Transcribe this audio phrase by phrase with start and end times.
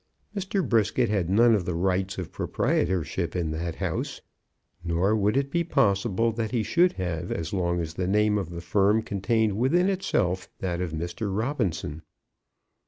[0.35, 0.67] Mr.
[0.67, 4.19] Brisket had none of the rights of proprietorship in that house,
[4.83, 8.49] nor would it be possible that he should have as long as the name of
[8.49, 11.29] the firm contained within itself that of Mr.
[11.31, 12.01] Robinson.